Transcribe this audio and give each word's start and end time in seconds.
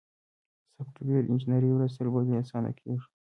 سافټویر 0.75 1.23
انجینري 1.31 1.69
ورځ 1.73 1.91
تر 1.99 2.07
بلې 2.13 2.33
اسانه 2.43 2.71
کیږي. 2.79 3.01